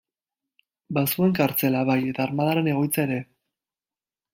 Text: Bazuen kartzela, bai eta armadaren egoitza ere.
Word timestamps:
Bazuen 0.99 1.37
kartzela, 1.41 1.85
bai 1.91 2.01
eta 2.15 2.27
armadaren 2.29 2.75
egoitza 2.77 3.09
ere. 3.09 3.23